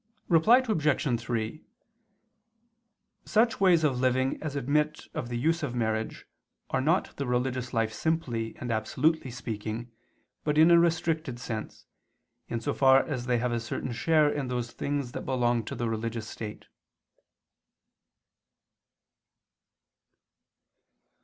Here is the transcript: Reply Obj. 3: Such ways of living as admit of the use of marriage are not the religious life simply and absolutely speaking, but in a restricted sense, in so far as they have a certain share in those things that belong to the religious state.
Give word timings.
Reply 0.29 0.63
Obj. 0.67 1.19
3: 1.21 1.63
Such 3.23 3.61
ways 3.61 3.83
of 3.83 3.99
living 3.99 4.41
as 4.41 4.55
admit 4.55 5.03
of 5.13 5.29
the 5.29 5.37
use 5.37 5.61
of 5.61 5.75
marriage 5.75 6.25
are 6.71 6.81
not 6.81 7.15
the 7.17 7.27
religious 7.27 7.71
life 7.71 7.93
simply 7.93 8.57
and 8.57 8.71
absolutely 8.71 9.29
speaking, 9.29 9.91
but 10.43 10.57
in 10.57 10.71
a 10.71 10.79
restricted 10.79 11.39
sense, 11.39 11.85
in 12.47 12.59
so 12.61 12.73
far 12.73 13.05
as 13.05 13.27
they 13.27 13.37
have 13.37 13.51
a 13.51 13.59
certain 13.59 13.91
share 13.91 14.27
in 14.27 14.47
those 14.47 14.71
things 14.71 15.11
that 15.11 15.21
belong 15.23 15.63
to 15.65 15.75
the 15.75 15.87
religious 15.87 16.27
state. 16.27 16.65